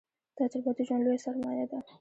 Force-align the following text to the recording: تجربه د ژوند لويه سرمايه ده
تجربه 0.37 0.71
د 0.77 0.79
ژوند 0.87 1.03
لويه 1.03 1.21
سرمايه 1.25 1.65
ده 1.71 1.79